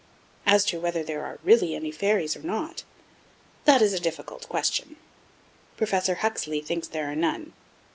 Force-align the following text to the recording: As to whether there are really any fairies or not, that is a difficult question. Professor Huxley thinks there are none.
As 0.47 0.65
to 0.65 0.79
whether 0.79 1.03
there 1.03 1.23
are 1.23 1.37
really 1.43 1.75
any 1.75 1.91
fairies 1.91 2.35
or 2.35 2.41
not, 2.41 2.83
that 3.65 3.83
is 3.83 3.93
a 3.93 3.99
difficult 3.99 4.49
question. 4.49 4.95
Professor 5.77 6.15
Huxley 6.15 6.59
thinks 6.59 6.87
there 6.87 7.11
are 7.11 7.15
none. 7.15 7.53